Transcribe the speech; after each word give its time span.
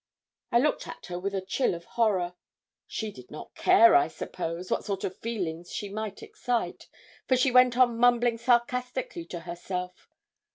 I 0.51 0.57
looked 0.57 0.87
at 0.87 1.05
her 1.09 1.19
with 1.19 1.35
a 1.35 1.45
chill 1.45 1.75
of 1.75 1.85
horror. 1.85 2.33
She 2.87 3.11
did 3.11 3.29
not 3.29 3.53
care, 3.53 3.93
I 3.95 4.07
suppose, 4.07 4.71
what 4.71 4.83
sort 4.83 5.03
of 5.03 5.15
feelings 5.19 5.71
she 5.71 5.89
might 5.89 6.23
excite, 6.23 6.87
for 7.27 7.37
she 7.37 7.51
went 7.51 7.77
on 7.77 7.99
mumbling 7.99 8.39
sarcastically 8.39 9.25
to 9.25 9.41
herself. 9.41 10.09